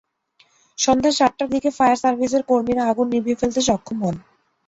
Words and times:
সন্ধ্যা 0.77 1.11
সাতটার 1.17 1.47
দিকে 1.53 1.69
ফায়ার 1.77 1.97
সার্ভিসের 2.03 2.43
কর্মীরা 2.49 2.83
আগুন 2.91 3.07
নিভিয়ে 3.13 3.39
ফেলতে 3.41 3.61
সক্ষম 3.67 3.97
হন। 4.03 4.15